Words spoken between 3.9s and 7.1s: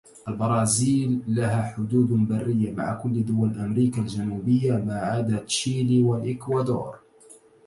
الجنوبية ماعدا تشيلي والإكوادور.